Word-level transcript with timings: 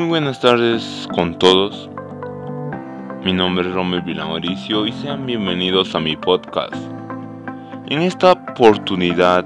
Muy 0.00 0.08
buenas 0.08 0.40
tardes 0.40 1.06
con 1.14 1.38
todos. 1.38 1.90
Mi 3.22 3.34
nombre 3.34 3.68
es 3.68 3.74
Romel 3.74 4.02
Mauricio 4.16 4.86
y 4.86 4.92
sean 4.92 5.26
bienvenidos 5.26 5.94
a 5.94 6.00
mi 6.00 6.16
podcast. 6.16 6.74
En 7.86 8.00
esta 8.00 8.32
oportunidad 8.32 9.44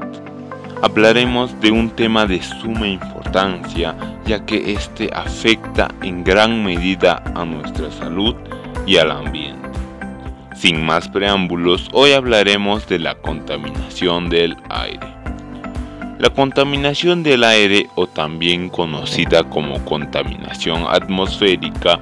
hablaremos 0.80 1.60
de 1.60 1.72
un 1.72 1.90
tema 1.90 2.24
de 2.26 2.40
suma 2.40 2.86
importancia 2.86 3.96
ya 4.26 4.46
que 4.46 4.74
este 4.74 5.10
afecta 5.12 5.88
en 6.02 6.22
gran 6.22 6.62
medida 6.62 7.20
a 7.34 7.44
nuestra 7.44 7.90
salud 7.90 8.36
y 8.86 8.98
al 8.98 9.10
ambiente. 9.10 9.68
Sin 10.54 10.86
más 10.86 11.08
preámbulos, 11.08 11.88
hoy 11.92 12.12
hablaremos 12.12 12.86
de 12.86 13.00
la 13.00 13.16
contaminación 13.16 14.30
del 14.30 14.56
aire. 14.70 15.13
La 16.18 16.30
contaminación 16.30 17.24
del 17.24 17.42
aire 17.42 17.88
o 17.96 18.06
también 18.06 18.68
conocida 18.68 19.42
como 19.42 19.84
contaminación 19.84 20.84
atmosférica 20.88 21.98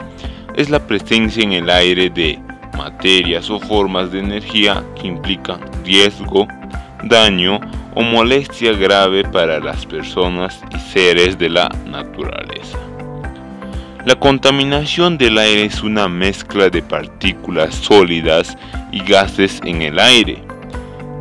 es 0.54 0.68
la 0.68 0.86
presencia 0.86 1.42
en 1.42 1.52
el 1.52 1.70
aire 1.70 2.10
de 2.10 2.38
materias 2.76 3.48
o 3.48 3.58
formas 3.58 4.12
de 4.12 4.18
energía 4.18 4.84
que 5.00 5.06
implican 5.06 5.60
riesgo, 5.82 6.46
daño 7.04 7.58
o 7.94 8.02
molestia 8.02 8.72
grave 8.72 9.24
para 9.24 9.60
las 9.60 9.86
personas 9.86 10.60
y 10.76 10.78
seres 10.92 11.38
de 11.38 11.48
la 11.48 11.70
naturaleza. 11.86 12.78
La 14.04 14.14
contaminación 14.16 15.16
del 15.16 15.38
aire 15.38 15.64
es 15.64 15.82
una 15.82 16.06
mezcla 16.08 16.68
de 16.68 16.82
partículas 16.82 17.74
sólidas 17.74 18.58
y 18.90 18.98
gases 18.98 19.58
en 19.64 19.80
el 19.80 19.98
aire 19.98 20.51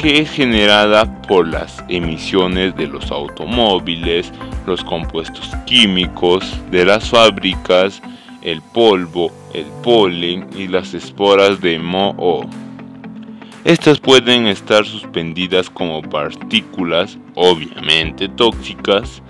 que 0.01 0.17
es 0.19 0.31
generada 0.31 1.21
por 1.21 1.47
las 1.47 1.83
emisiones 1.87 2.75
de 2.75 2.87
los 2.87 3.11
automóviles, 3.11 4.31
los 4.65 4.83
compuestos 4.83 5.51
químicos 5.67 6.43
de 6.71 6.85
las 6.85 7.07
fábricas, 7.07 8.01
el 8.41 8.63
polvo, 8.63 9.31
el 9.53 9.67
polen 9.83 10.47
y 10.57 10.67
las 10.67 10.95
esporas 10.95 11.61
de 11.61 11.77
moho. 11.77 12.41
Estas 13.63 13.99
pueden 13.99 14.47
estar 14.47 14.87
suspendidas 14.87 15.69
como 15.69 16.01
partículas, 16.01 17.19
obviamente 17.35 18.27
tóxicas. 18.27 19.21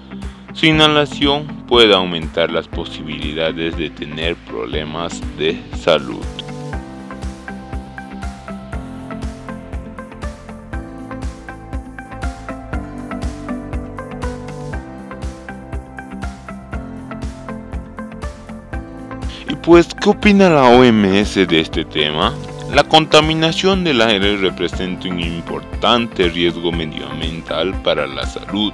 Su 0.53 0.67
inhalación 0.67 1.47
puede 1.67 1.93
aumentar 1.93 2.49
las 2.49 2.69
posibilidades 2.69 3.75
de 3.75 3.89
tener 3.89 4.37
problemas 4.37 5.21
de 5.37 5.59
salud. 5.77 6.23
Pues, 19.55 19.87
¿qué 19.93 20.09
opina 20.09 20.49
la 20.49 20.63
OMS 20.63 21.35
de 21.35 21.59
este 21.59 21.83
tema? 21.85 22.33
La 22.73 22.83
contaminación 22.83 23.83
del 23.83 24.01
aire 24.01 24.37
representa 24.37 25.09
un 25.09 25.19
importante 25.19 26.29
riesgo 26.29 26.71
medioambiental 26.71 27.73
para 27.81 28.07
la 28.07 28.25
salud. 28.25 28.71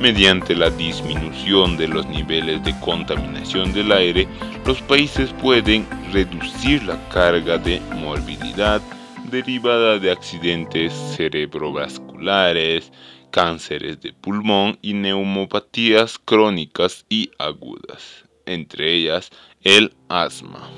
Mediante 0.00 0.54
la 0.54 0.70
disminución 0.70 1.76
de 1.76 1.88
los 1.88 2.06
niveles 2.06 2.64
de 2.64 2.78
contaminación 2.80 3.72
del 3.72 3.92
aire, 3.92 4.26
los 4.66 4.82
países 4.82 5.32
pueden 5.40 5.86
reducir 6.12 6.82
la 6.82 6.98
carga 7.10 7.58
de 7.58 7.80
morbilidad 7.96 8.82
derivada 9.30 9.98
de 9.98 10.10
accidentes 10.10 10.92
cerebrovasculares, 11.16 12.90
cánceres 13.30 14.00
de 14.00 14.12
pulmón 14.12 14.78
y 14.82 14.94
neumopatías 14.94 16.18
crónicas 16.18 17.04
y 17.08 17.30
agudas, 17.38 18.23
entre 18.46 18.92
ellas 18.92 19.30
el 19.62 19.94
asma. 20.08 20.68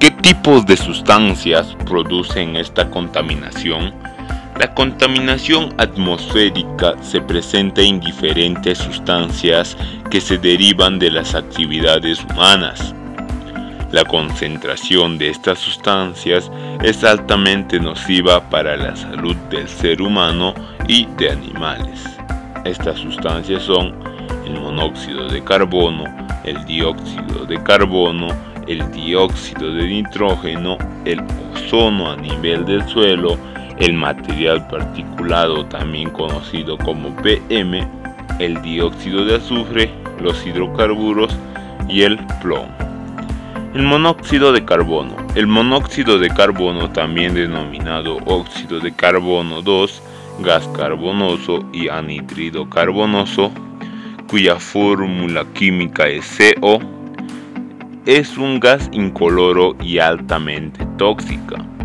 ¿Qué 0.00 0.10
tipos 0.10 0.66
de 0.66 0.76
sustancias 0.76 1.74
producen 1.86 2.56
esta 2.56 2.90
contaminación? 2.90 3.94
La 4.58 4.72
contaminación 4.72 5.74
atmosférica 5.76 6.94
se 7.02 7.20
presenta 7.20 7.82
en 7.82 8.00
diferentes 8.00 8.78
sustancias 8.78 9.76
que 10.10 10.18
se 10.18 10.38
derivan 10.38 10.98
de 10.98 11.10
las 11.10 11.34
actividades 11.34 12.24
humanas. 12.24 12.94
La 13.92 14.02
concentración 14.04 15.18
de 15.18 15.28
estas 15.28 15.58
sustancias 15.58 16.50
es 16.82 17.04
altamente 17.04 17.78
nociva 17.78 18.48
para 18.48 18.78
la 18.78 18.96
salud 18.96 19.36
del 19.50 19.68
ser 19.68 20.00
humano 20.00 20.54
y 20.88 21.06
de 21.18 21.32
animales. 21.32 22.02
Estas 22.64 22.98
sustancias 22.98 23.62
son 23.62 23.94
el 24.46 24.58
monóxido 24.58 25.28
de 25.28 25.44
carbono, 25.44 26.04
el 26.44 26.64
dióxido 26.64 27.44
de 27.44 27.62
carbono, 27.62 28.28
el 28.66 28.90
dióxido 28.90 29.74
de 29.74 29.86
nitrógeno, 29.86 30.78
el 31.04 31.20
ozono 31.54 32.10
a 32.10 32.16
nivel 32.16 32.64
del 32.64 32.88
suelo, 32.88 33.36
el 33.78 33.92
material 33.92 34.66
particulado 34.68 35.66
también 35.66 36.10
conocido 36.10 36.78
como 36.78 37.14
PM, 37.16 37.86
el 38.38 38.60
dióxido 38.62 39.24
de 39.24 39.36
azufre, 39.36 39.90
los 40.20 40.46
hidrocarburos 40.46 41.36
y 41.88 42.02
el 42.02 42.18
plomo. 42.40 42.74
El 43.74 43.82
monóxido 43.82 44.52
de 44.52 44.64
carbono. 44.64 45.14
El 45.34 45.46
monóxido 45.46 46.18
de 46.18 46.30
carbono, 46.30 46.90
también 46.90 47.34
denominado 47.34 48.16
óxido 48.24 48.80
de 48.80 48.94
carbono 48.94 49.60
2, 49.60 50.02
gas 50.40 50.66
carbonoso 50.68 51.62
y 51.74 51.88
anhidrido 51.88 52.70
carbonoso, 52.70 53.52
cuya 54.28 54.56
fórmula 54.56 55.44
química 55.52 56.08
es 56.08 56.26
CO, 56.38 56.80
es 58.06 58.38
un 58.38 58.58
gas 58.58 58.88
incoloro 58.92 59.76
y 59.82 59.98
altamente 59.98 60.86
tóxica 60.96 61.75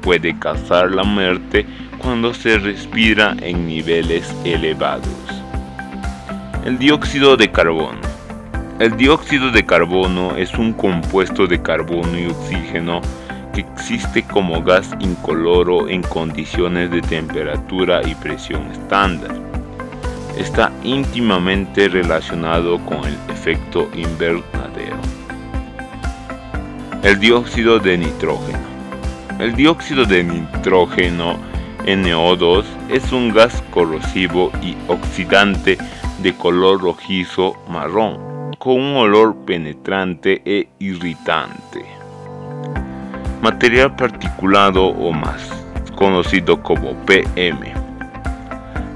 puede 0.00 0.38
causar 0.38 0.90
la 0.90 1.04
muerte 1.04 1.66
cuando 1.98 2.32
se 2.34 2.58
respira 2.58 3.36
en 3.40 3.66
niveles 3.66 4.34
elevados. 4.44 5.08
El 6.64 6.78
dióxido 6.78 7.36
de 7.36 7.50
carbono. 7.50 8.00
El 8.78 8.96
dióxido 8.96 9.50
de 9.50 9.64
carbono 9.64 10.36
es 10.36 10.54
un 10.54 10.72
compuesto 10.72 11.46
de 11.46 11.60
carbono 11.60 12.18
y 12.18 12.26
oxígeno 12.26 13.00
que 13.52 13.60
existe 13.60 14.22
como 14.22 14.62
gas 14.62 14.90
incoloro 15.00 15.88
en 15.88 16.02
condiciones 16.02 16.90
de 16.90 17.02
temperatura 17.02 18.00
y 18.06 18.14
presión 18.14 18.70
estándar. 18.70 19.34
Está 20.38 20.72
íntimamente 20.82 21.88
relacionado 21.88 22.78
con 22.86 23.04
el 23.04 23.16
efecto 23.28 23.90
invernadero. 23.94 24.96
El 27.02 27.18
dióxido 27.18 27.78
de 27.78 27.98
nitrógeno. 27.98 28.69
El 29.40 29.56
dióxido 29.56 30.04
de 30.04 30.22
nitrógeno 30.22 31.38
NO2 31.86 32.62
es 32.90 33.10
un 33.10 33.32
gas 33.32 33.64
corrosivo 33.70 34.52
y 34.60 34.76
oxidante 34.86 35.78
de 36.22 36.34
color 36.34 36.82
rojizo 36.82 37.56
marrón, 37.66 38.54
con 38.58 38.74
un 38.74 38.96
olor 38.96 39.34
penetrante 39.46 40.42
e 40.44 40.68
irritante. 40.78 41.86
Material 43.40 43.96
particulado 43.96 44.88
o 44.88 45.10
más 45.10 45.40
conocido 45.96 46.62
como 46.62 46.92
PM. 47.06 47.72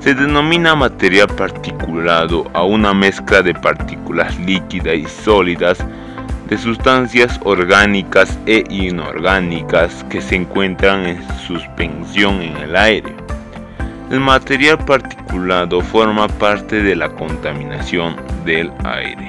Se 0.01 0.15
denomina 0.15 0.75
material 0.75 1.29
particulado 1.29 2.45
a 2.53 2.65
una 2.65 2.93
mezcla 2.93 3.41
de 3.41 3.55
partículas 3.55 4.39
líquidas 4.41 4.95
y 4.95 5.07
sólidas 5.07 5.79
de 6.49 6.59
sustancias 6.59 7.41
orgánicas 7.45 8.39
e 8.47 8.65
inorgánicas 8.69 10.05
que 10.11 10.21
se 10.21 10.37
encuentran 10.37 11.07
en 11.07 11.39
suspensión 11.47 12.43
en 12.43 12.57
el 12.59 12.77
aire. 12.77 13.15
El 14.11 14.21
material 14.21 14.79
particulado 14.85 15.81
forma 15.81 16.29
parte 16.29 16.83
de 16.83 16.95
la 16.95 17.09
contaminación 17.09 18.17
del 18.45 18.71
aire. 18.85 19.27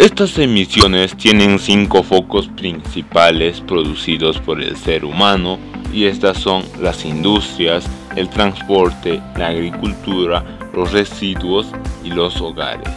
Estas 0.00 0.38
emisiones 0.38 1.14
tienen 1.14 1.58
cinco 1.58 2.02
focos 2.02 2.48
principales 2.48 3.60
producidos 3.60 4.38
por 4.38 4.62
el 4.62 4.74
ser 4.74 5.04
humano 5.04 5.58
y 5.92 6.06
estas 6.06 6.38
son 6.38 6.64
las 6.80 7.04
industrias, 7.04 7.84
el 8.16 8.30
transporte, 8.30 9.20
la 9.36 9.48
agricultura, 9.48 10.42
los 10.72 10.90
residuos 10.92 11.66
y 12.02 12.08
los 12.08 12.40
hogares. 12.40 12.88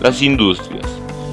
Las 0.00 0.22
industrias. 0.22 0.86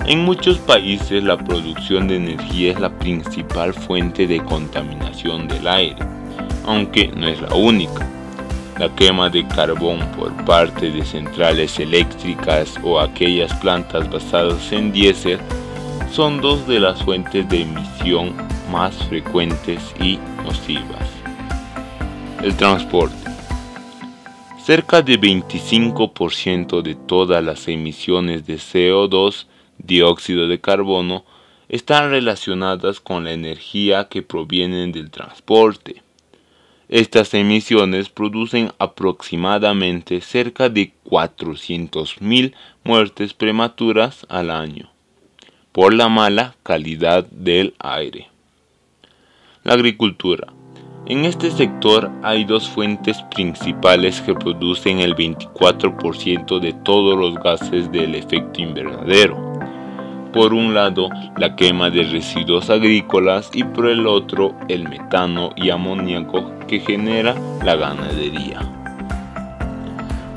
En 0.07 0.25
muchos 0.25 0.57
países 0.57 1.23
la 1.23 1.37
producción 1.37 2.07
de 2.07 2.15
energía 2.15 2.71
es 2.71 2.79
la 2.79 2.97
principal 2.97 3.71
fuente 3.71 4.25
de 4.25 4.43
contaminación 4.43 5.47
del 5.47 5.67
aire, 5.67 6.03
aunque 6.65 7.09
no 7.09 7.27
es 7.27 7.39
la 7.39 7.53
única. 7.53 8.14
La 8.77 8.93
quema 8.93 9.29
de 9.29 9.47
carbón 9.47 9.99
por 10.17 10.33
parte 10.43 10.91
de 10.91 11.05
centrales 11.05 11.79
eléctricas 11.79 12.75
o 12.83 12.99
aquellas 12.99 13.53
plantas 13.61 14.09
basadas 14.09 14.69
en 14.73 14.91
diésel 14.91 15.39
son 16.11 16.41
dos 16.41 16.67
de 16.67 16.81
las 16.81 17.01
fuentes 17.01 17.47
de 17.47 17.61
emisión 17.61 18.35
más 18.69 18.93
frecuentes 19.07 19.81
y 20.01 20.19
nocivas. 20.43 21.09
El 22.43 22.55
transporte. 22.57 23.15
Cerca 24.61 25.01
de 25.01 25.21
25% 25.21 26.81
de 26.81 26.95
todas 26.95 27.41
las 27.41 27.69
emisiones 27.69 28.45
de 28.45 28.55
CO2, 28.55 29.45
dióxido 29.77 30.49
de 30.49 30.59
carbono, 30.59 31.23
están 31.69 32.09
relacionadas 32.09 32.99
con 32.99 33.23
la 33.23 33.31
energía 33.31 34.09
que 34.09 34.21
provienen 34.21 34.91
del 34.91 35.11
transporte. 35.11 36.04
Estas 36.89 37.33
emisiones 37.33 38.09
producen 38.09 38.71
aproximadamente 38.77 40.21
cerca 40.21 40.69
de 40.69 40.93
400.000 41.05 42.53
muertes 42.83 43.33
prematuras 43.33 44.25
al 44.29 44.51
año 44.51 44.91
por 45.71 45.93
la 45.93 46.09
mala 46.09 46.55
calidad 46.63 47.25
del 47.25 47.73
aire. 47.79 48.29
La 49.63 49.73
agricultura. 49.73 50.53
En 51.07 51.25
este 51.25 51.51
sector 51.51 52.11
hay 52.23 52.45
dos 52.45 52.69
fuentes 52.69 53.21
principales 53.35 54.21
que 54.21 54.33
producen 54.33 54.99
el 54.99 55.15
24% 55.15 56.59
de 56.59 56.73
todos 56.73 57.17
los 57.17 57.35
gases 57.43 57.91
del 57.91 58.15
efecto 58.15 58.61
invernadero 58.61 59.44
por 60.35 60.53
un 60.53 60.73
lado 60.73 61.07
la 61.37 61.55
quema 61.55 61.89
de 61.89 62.03
residuos 62.03 62.69
agrícolas 62.69 63.49
y 63.53 63.63
por 63.63 63.87
el 63.87 64.05
otro 64.05 64.53
el 64.67 64.89
metano 64.89 65.51
y 65.55 65.69
amoníaco 65.69 66.51
que 66.67 66.81
genera 66.81 67.33
la 67.63 67.77
ganadería. 67.77 68.59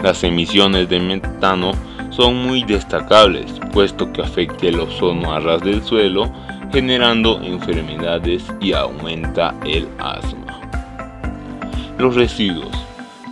Las 0.00 0.22
emisiones 0.22 0.88
de 0.88 1.00
metano 1.00 1.72
son 2.10 2.36
muy 2.46 2.62
destacables 2.62 3.52
puesto 3.72 4.12
que 4.12 4.22
afecta 4.22 4.68
el 4.68 4.78
ozono 4.78 5.32
a 5.32 5.40
ras 5.40 5.62
del 5.62 5.82
suelo 5.82 6.30
generando 6.72 7.42
enfermedades 7.42 8.44
y 8.60 8.74
aumenta 8.74 9.52
el 9.66 9.88
asma. 9.98 10.60
Los 11.98 12.14
residuos. 12.14 12.70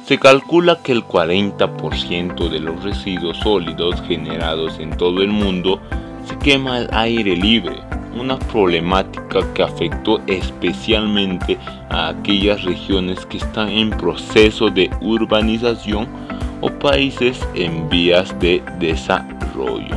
Se 0.05 0.19
calcula 0.19 0.79
que 0.83 0.93
el 0.93 1.05
40% 1.05 2.49
de 2.49 2.61
los 2.61 2.83
residuos 2.83 3.37
sólidos 3.39 4.01
generados 4.03 4.79
en 4.79 4.97
todo 4.97 5.21
el 5.21 5.31
mundo 5.31 5.81
quema 6.47 6.77
al 6.77 6.89
aire 6.93 7.35
libre, 7.35 7.75
una 8.15 8.39
problemática 8.39 9.41
que 9.53 9.65
afectó 9.65 10.21
especialmente 10.29 11.59
a 11.91 12.11
aquellas 12.11 12.63
regiones 12.63 13.27
que 13.27 13.39
están 13.39 13.69
en 13.69 13.91
proceso 13.91 14.71
de 14.71 14.89
urbanización 15.01 16.07
o 16.61 16.71
países 16.71 17.45
en 17.57 17.89
vías 17.89 18.33
de 18.39 18.63
desarrollo. 18.79 19.97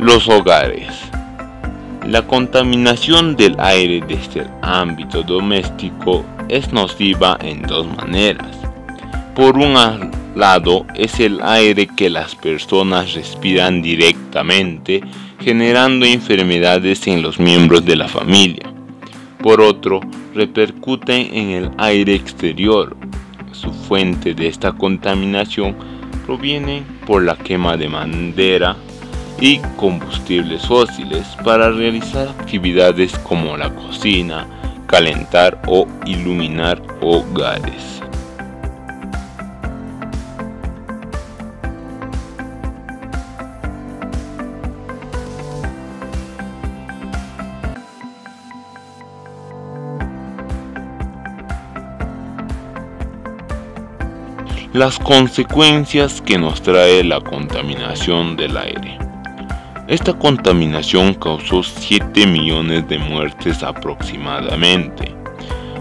Los 0.00 0.28
hogares. 0.28 0.88
La 2.04 2.26
contaminación 2.26 3.36
del 3.36 3.54
aire 3.60 4.02
desde 4.08 4.40
el 4.40 4.48
ámbito 4.62 5.22
doméstico 5.22 6.24
es 6.48 6.72
nociva 6.72 7.38
en 7.40 7.62
dos 7.62 7.86
maneras. 7.96 8.50
Por 9.36 9.56
una 9.56 10.10
lado 10.38 10.86
es 10.94 11.18
el 11.18 11.40
aire 11.42 11.88
que 11.88 12.08
las 12.08 12.36
personas 12.36 13.14
respiran 13.14 13.82
directamente, 13.82 15.02
generando 15.40 16.06
enfermedades 16.06 17.06
en 17.08 17.22
los 17.22 17.40
miembros 17.40 17.84
de 17.84 17.96
la 17.96 18.08
familia. 18.08 18.72
Por 19.42 19.60
otro, 19.60 20.00
repercuten 20.34 21.34
en 21.34 21.50
el 21.50 21.70
aire 21.78 22.14
exterior. 22.14 22.96
Su 23.52 23.72
fuente 23.72 24.34
de 24.34 24.46
esta 24.46 24.72
contaminación 24.72 25.76
proviene 26.24 26.84
por 27.06 27.24
la 27.24 27.36
quema 27.36 27.76
de 27.76 27.88
madera 27.88 28.76
y 29.40 29.58
combustibles 29.76 30.66
fósiles 30.66 31.26
para 31.44 31.70
realizar 31.70 32.28
actividades 32.28 33.16
como 33.18 33.56
la 33.56 33.74
cocina, 33.74 34.46
calentar 34.86 35.60
o 35.66 35.86
iluminar 36.06 36.80
hogares. 37.00 37.97
Las 54.74 54.98
consecuencias 54.98 56.20
que 56.20 56.36
nos 56.36 56.60
trae 56.60 57.02
la 57.02 57.22
contaminación 57.22 58.36
del 58.36 58.54
aire. 58.58 58.98
Esta 59.86 60.12
contaminación 60.12 61.14
causó 61.14 61.62
7 61.62 62.26
millones 62.26 62.86
de 62.86 62.98
muertes 62.98 63.62
aproximadamente, 63.62 65.14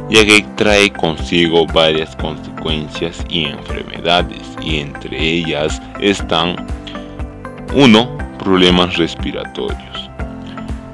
ya 0.09 0.25
que 0.25 0.45
trae 0.55 0.89
consigo 0.89 1.67
varias 1.67 2.15
consecuencias 2.15 3.25
y 3.29 3.45
enfermedades, 3.45 4.43
y 4.61 4.77
entre 4.77 5.21
ellas 5.21 5.81
están 5.99 6.55
1. 7.73 8.17
Problemas 8.39 8.95
respiratorios. 8.95 10.09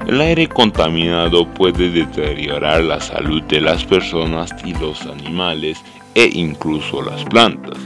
El 0.07 0.19
aire 0.19 0.47
contaminado 0.47 1.47
puede 1.47 1.91
deteriorar 1.91 2.83
la 2.83 2.99
salud 2.99 3.43
de 3.43 3.61
las 3.61 3.85
personas 3.85 4.49
y 4.65 4.73
los 4.73 5.05
animales 5.05 5.83
e 6.15 6.29
incluso 6.33 7.01
las 7.01 7.23
plantas, 7.25 7.77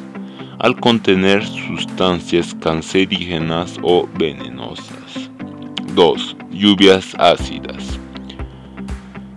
al 0.60 0.80
contener 0.80 1.46
sustancias 1.46 2.56
cancerígenas 2.56 3.78
o 3.84 4.08
venenosas. 4.18 5.30
2. 5.94 6.38
Lluvias 6.52 7.16
ácidas. 7.18 8.00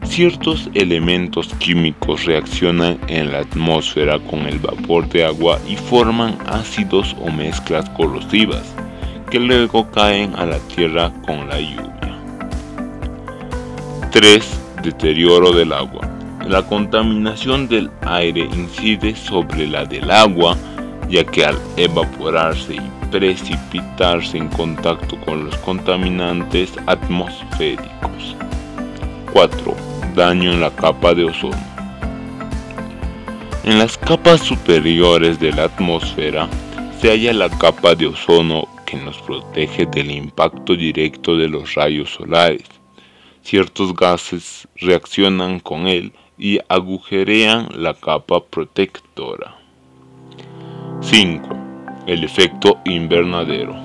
Ciertos 0.04 0.68
elementos 0.74 1.54
químicos 1.60 2.24
reaccionan 2.24 2.98
en 3.06 3.32
la 3.32 3.40
atmósfera 3.40 4.18
con 4.18 4.40
el 4.40 4.58
vapor 4.58 5.08
de 5.08 5.24
agua 5.24 5.58
y 5.68 5.76
forman 5.76 6.36
ácidos 6.46 7.16
o 7.20 7.30
mezclas 7.30 7.88
corrosivas 7.90 8.74
que 9.30 9.38
luego 9.38 9.88
caen 9.92 10.34
a 10.34 10.44
la 10.44 10.58
tierra 10.58 11.12
con 11.24 11.48
la 11.48 11.60
lluvia. 11.60 12.18
3. 14.10 14.60
Deterioro 14.82 15.52
del 15.52 15.72
agua. 15.72 16.09
La 16.50 16.66
contaminación 16.66 17.68
del 17.68 17.88
aire 18.00 18.40
incide 18.40 19.14
sobre 19.14 19.68
la 19.68 19.84
del 19.84 20.10
agua, 20.10 20.56
ya 21.08 21.22
que 21.22 21.44
al 21.44 21.56
evaporarse 21.76 22.74
y 22.74 22.80
precipitarse 23.08 24.36
en 24.36 24.48
contacto 24.48 25.16
con 25.20 25.44
los 25.44 25.56
contaminantes 25.58 26.72
atmosféricos. 26.86 28.34
4. 29.32 29.76
Daño 30.16 30.50
en 30.50 30.60
la 30.60 30.72
capa 30.74 31.14
de 31.14 31.26
ozono. 31.26 31.56
En 33.62 33.78
las 33.78 33.96
capas 33.96 34.40
superiores 34.40 35.38
de 35.38 35.52
la 35.52 35.66
atmósfera 35.66 36.48
se 37.00 37.10
halla 37.10 37.32
la 37.32 37.48
capa 37.48 37.94
de 37.94 38.08
ozono 38.08 38.66
que 38.86 38.96
nos 38.96 39.18
protege 39.22 39.86
del 39.86 40.10
impacto 40.10 40.74
directo 40.74 41.36
de 41.36 41.46
los 41.46 41.76
rayos 41.76 42.10
solares. 42.10 42.64
Ciertos 43.42 43.94
gases 43.94 44.66
reaccionan 44.74 45.60
con 45.60 45.86
él 45.86 46.12
y 46.40 46.58
agujerean 46.68 47.68
la 47.76 47.92
capa 47.92 48.42
protectora. 48.42 49.56
5. 51.02 51.48
El 52.06 52.24
efecto 52.24 52.78
invernadero. 52.86 53.76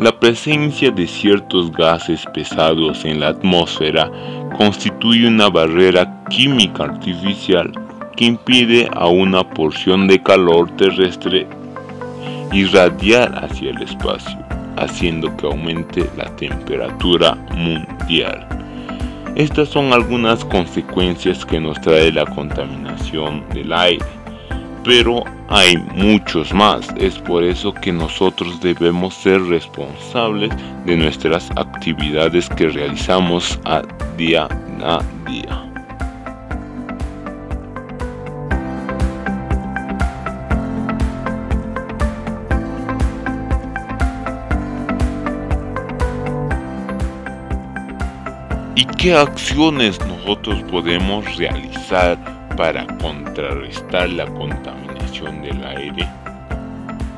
La 0.00 0.18
presencia 0.18 0.90
de 0.90 1.06
ciertos 1.06 1.70
gases 1.70 2.24
pesados 2.34 3.04
en 3.04 3.20
la 3.20 3.28
atmósfera 3.28 4.10
constituye 4.56 5.28
una 5.28 5.48
barrera 5.48 6.24
química 6.28 6.84
artificial 6.84 7.72
que 8.16 8.24
impide 8.24 8.88
a 8.92 9.06
una 9.06 9.48
porción 9.48 10.08
de 10.08 10.20
calor 10.20 10.68
terrestre 10.76 11.46
irradiar 12.52 13.44
hacia 13.44 13.70
el 13.70 13.82
espacio, 13.82 14.38
haciendo 14.76 15.36
que 15.36 15.46
aumente 15.46 16.10
la 16.16 16.34
temperatura 16.34 17.34
mundial. 17.54 18.57
Estas 19.38 19.68
son 19.68 19.92
algunas 19.92 20.44
consecuencias 20.44 21.46
que 21.46 21.60
nos 21.60 21.80
trae 21.80 22.10
la 22.10 22.26
contaminación 22.26 23.48
del 23.50 23.72
aire, 23.72 24.04
pero 24.82 25.22
hay 25.48 25.76
muchos 25.94 26.52
más. 26.52 26.88
Es 26.98 27.20
por 27.20 27.44
eso 27.44 27.72
que 27.72 27.92
nosotros 27.92 28.60
debemos 28.60 29.14
ser 29.14 29.40
responsables 29.42 30.50
de 30.86 30.96
nuestras 30.96 31.52
actividades 31.52 32.48
que 32.48 32.68
realizamos 32.68 33.60
a 33.64 33.82
día 34.16 34.48
a 34.82 35.00
día. 35.30 35.67
¿Y 48.78 48.84
qué 48.84 49.12
acciones 49.12 49.98
nosotros 50.06 50.62
podemos 50.70 51.36
realizar 51.36 52.16
para 52.56 52.86
contrarrestar 52.98 54.08
la 54.10 54.24
contaminación 54.26 55.42
del 55.42 55.64
aire? 55.66 56.08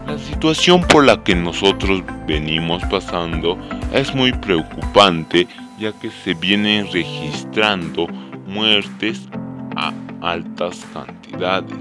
La 0.06 0.16
situación 0.16 0.80
por 0.80 1.04
la 1.04 1.22
que 1.22 1.34
nosotros 1.34 2.02
venimos 2.26 2.82
pasando 2.84 3.58
es 3.92 4.14
muy 4.14 4.32
preocupante 4.32 5.46
ya 5.78 5.92
que 5.92 6.10
se 6.10 6.32
vienen 6.32 6.90
registrando 6.90 8.06
muertes 8.46 9.28
a 9.76 9.92
altas 10.22 10.86
cantidades. 10.94 11.76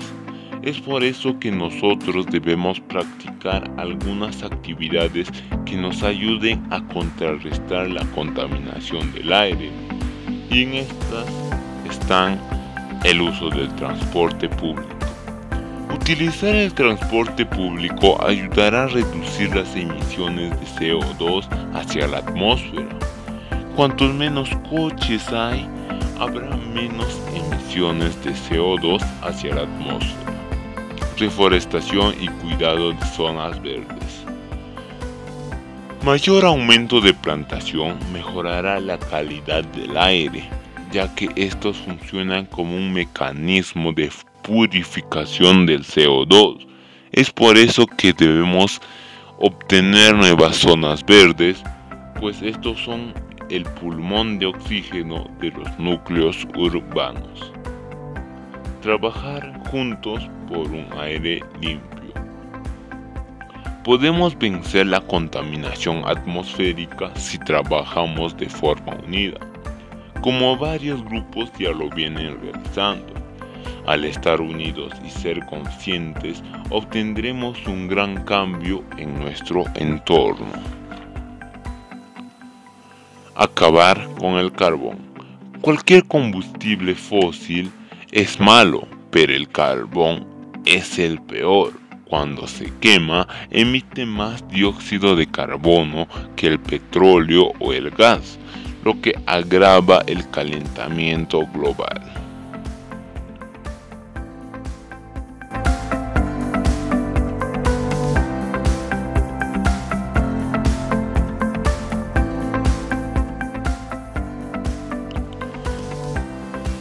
Es 0.62 0.78
por 0.82 1.06
eso 1.06 1.40
que 1.40 1.52
nosotros 1.52 2.26
debemos 2.26 2.82
practicar 2.82 3.72
algunas 3.78 4.44
actividades 4.44 5.30
que 5.66 5.78
nos 5.78 6.04
ayuden 6.04 6.62
a 6.70 6.86
contrarrestar 6.88 7.90
la 7.90 8.04
contaminación 8.08 9.10
del 9.14 9.32
aire. 9.32 9.72
Y 10.50 10.64
en 10.64 10.74
estas 10.74 11.28
están 11.90 12.38
el 13.06 13.22
uso 13.22 13.50
del 13.50 13.74
transporte 13.76 14.50
público. 14.50 14.90
Utilizar 15.94 16.54
el 16.54 16.74
transporte 16.74 17.46
público 17.46 18.22
ayudará 18.22 18.84
a 18.84 18.88
reducir 18.88 19.56
las 19.56 19.74
emisiones 19.78 20.52
de 20.60 20.66
CO2 20.92 21.48
hacia 21.74 22.06
la 22.06 22.18
atmósfera. 22.18 23.00
Cuantos 23.78 24.14
menos 24.14 24.50
coches 24.70 25.26
hay, 25.32 25.66
habrá 26.20 26.58
menos 26.58 27.18
emisiones 27.34 28.22
de 28.26 28.32
CO2 28.32 29.02
hacia 29.22 29.56
la 29.56 29.62
atmósfera 29.62 30.39
reforestación 31.20 32.16
y 32.20 32.28
cuidado 32.28 32.94
de 32.94 33.06
zonas 33.06 33.62
verdes. 33.62 34.26
Mayor 36.04 36.46
aumento 36.46 37.02
de 37.02 37.14
plantación 37.14 37.98
mejorará 38.14 38.80
la 38.80 38.98
calidad 38.98 39.66
del 39.66 39.98
aire, 39.98 40.50
ya 40.92 41.14
que 41.14 41.30
estos 41.36 41.78
funcionan 41.78 42.46
como 42.46 42.76
un 42.76 42.94
mecanismo 42.94 43.92
de 43.92 44.10
purificación 44.42 45.66
del 45.66 45.84
CO2. 45.84 46.66
Es 47.12 47.30
por 47.32 47.58
eso 47.58 47.86
que 47.86 48.14
debemos 48.14 48.82
obtener 49.38 50.16
nuevas 50.16 50.56
zonas 50.56 51.06
verdes, 51.06 51.62
pues 52.20 52.42
estos 52.42 52.80
son 52.80 53.14
el 53.50 53.64
pulmón 53.64 54.40
de 54.40 54.46
oxígeno 54.46 55.30
de 55.42 55.52
los 55.52 55.80
núcleos 55.80 56.48
urbanos. 56.56 57.52
Trabajar 58.82 59.62
juntos 59.70 60.30
por 60.48 60.72
un 60.72 60.86
aire 60.98 61.44
limpio. 61.60 62.14
Podemos 63.84 64.40
vencer 64.40 64.88
la 64.88 65.02
contaminación 65.02 66.04
atmosférica 66.06 67.14
si 67.16 67.38
trabajamos 67.40 68.38
de 68.38 68.48
forma 68.48 68.96
unida, 69.06 69.38
como 70.22 70.56
varios 70.56 71.04
grupos 71.04 71.52
ya 71.60 71.72
lo 71.72 71.90
vienen 71.90 72.40
realizando. 72.42 73.14
Al 73.86 74.06
estar 74.06 74.40
unidos 74.40 74.94
y 75.06 75.10
ser 75.10 75.46
conscientes, 75.48 76.42
obtendremos 76.70 77.58
un 77.68 77.90
gran 77.90 78.24
cambio 78.24 78.86
en 78.98 79.14
nuestro 79.20 79.66
entorno. 79.76 80.48
Acabar 83.36 84.08
con 84.18 84.36
el 84.36 84.54
carbón. 84.54 85.00
Cualquier 85.60 86.06
combustible 86.06 86.96
fósil 86.96 87.74
es 88.12 88.40
malo, 88.40 88.88
pero 89.12 89.34
el 89.34 89.50
carbón 89.50 90.26
es 90.66 91.00
el 91.00 91.22
peor. 91.22 91.74
Cuando 92.06 92.48
se 92.48 92.74
quema, 92.80 93.28
emite 93.52 94.06
más 94.06 94.48
dióxido 94.48 95.16
de 95.16 95.28
carbono 95.28 96.08
que 96.36 96.48
el 96.48 96.60
petróleo 96.60 97.52
o 97.60 97.72
el 97.72 97.92
gas, 97.92 98.40
lo 98.84 99.00
que 99.00 99.14
agrava 99.28 100.02
el 100.08 100.28
calentamiento 100.32 101.46
global. 101.54 102.19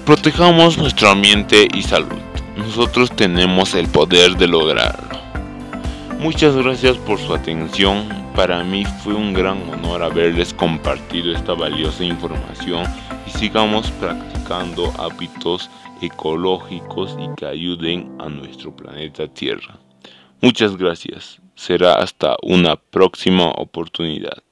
Protejamos 0.09 0.79
nuestro 0.79 1.11
ambiente 1.11 1.69
y 1.75 1.83
salud. 1.83 2.23
Nosotros 2.57 3.15
tenemos 3.15 3.75
el 3.75 3.89
poder 3.89 4.39
de 4.39 4.49
lograrlo. 4.49 5.21
Muchas 6.19 6.57
gracias 6.57 6.97
por 6.97 7.19
su 7.19 7.35
atención. 7.35 8.09
Para 8.35 8.65
mí 8.65 8.87
fue 9.05 9.13
un 9.13 9.35
gran 9.35 9.69
honor 9.69 10.03
haberles 10.03 10.55
compartido 10.55 11.37
esta 11.37 11.53
valiosa 11.53 12.05
información 12.05 12.87
y 13.27 13.39
sigamos 13.39 13.91
practicando 14.01 14.95
hábitos 14.99 15.69
ecológicos 16.01 17.15
y 17.21 17.29
que 17.37 17.45
ayuden 17.45 18.11
a 18.19 18.31
nuestro 18.31 18.75
planeta 18.75 19.29
Tierra. 19.29 19.79
Muchas 20.41 20.79
gracias. 20.79 21.39
Será 21.55 21.97
hasta 21.97 22.35
una 22.43 22.77
próxima 22.77 23.51
oportunidad. 23.51 24.43